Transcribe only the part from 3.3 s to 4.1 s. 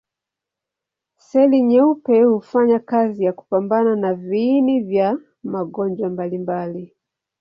kupambana